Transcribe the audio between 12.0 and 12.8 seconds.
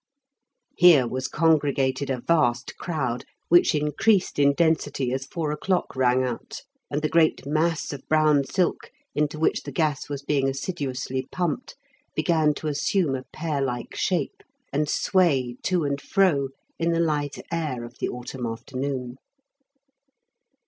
began to